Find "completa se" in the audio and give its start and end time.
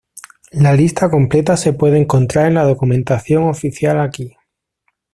1.11-1.73